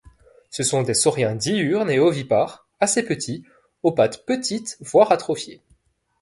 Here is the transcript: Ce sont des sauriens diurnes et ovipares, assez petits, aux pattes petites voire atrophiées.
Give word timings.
Ce 0.49 0.63
sont 0.63 0.81
des 0.81 0.95
sauriens 0.95 1.35
diurnes 1.35 1.91
et 1.91 1.99
ovipares, 1.99 2.67
assez 2.79 3.03
petits, 3.05 3.45
aux 3.83 3.91
pattes 3.91 4.25
petites 4.25 4.75
voire 4.79 5.11
atrophiées. 5.11 5.61